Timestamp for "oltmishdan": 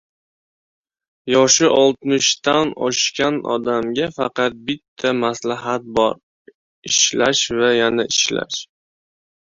1.81-2.71